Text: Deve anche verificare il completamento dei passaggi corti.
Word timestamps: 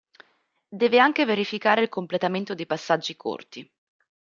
Deve 0.67 0.97
anche 0.97 1.25
verificare 1.25 1.83
il 1.83 1.89
completamento 1.89 2.55
dei 2.55 2.65
passaggi 2.65 3.15
corti. 3.15 3.71